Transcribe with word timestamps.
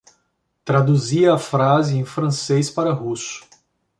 Traduzia 0.65 1.31
a 1.35 1.37
frase 1.37 1.93
em 1.95 2.03
francês 2.03 2.71
para 2.71 2.91
russo 2.91 3.47